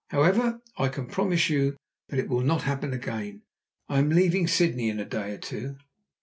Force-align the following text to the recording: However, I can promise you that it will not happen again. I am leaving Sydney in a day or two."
However, 0.09 0.61
I 0.79 0.87
can 0.87 1.05
promise 1.05 1.47
you 1.47 1.77
that 2.09 2.17
it 2.17 2.27
will 2.27 2.41
not 2.41 2.63
happen 2.63 2.91
again. 2.91 3.43
I 3.87 3.99
am 3.99 4.09
leaving 4.09 4.47
Sydney 4.47 4.89
in 4.89 4.99
a 4.99 5.05
day 5.05 5.35
or 5.35 5.37
two." 5.37 5.75